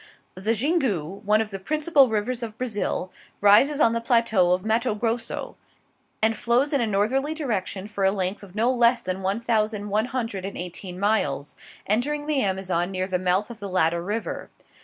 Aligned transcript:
"'The 0.33 0.55
Xingu, 0.55 1.21
one 1.25 1.41
of 1.41 1.51
the 1.51 1.59
principal 1.59 2.09
rivers 2.09 2.41
of 2.41 2.57
Brazil, 2.57 3.11
rises 3.39 3.79
on 3.79 3.93
the 3.93 4.01
plateau 4.01 4.51
of 4.51 4.65
Mato 4.65 4.95
Grosso, 4.95 5.57
and 6.23 6.35
flows 6.35 6.73
in 6.73 6.81
a 6.81 6.87
northerly 6.87 7.35
direction 7.35 7.87
for 7.87 8.03
a 8.03 8.09
length 8.11 8.41
of 8.41 8.55
no 8.55 8.73
less 8.73 9.01
than 9.03 9.21
one 9.21 9.39
thousand 9.39 9.89
one 9.91 10.05
hundred 10.05 10.43
and 10.43 10.57
eighteen 10.57 10.99
miles, 10.99 11.55
entering 11.85 12.25
the 12.25 12.41
Amazon 12.41 12.89
near 12.89 13.05
the 13.05 13.19
mouth 13.19 13.51
of 13.51 13.59
the 13.59 13.69
latter 13.69 14.01
river. 14.01 14.49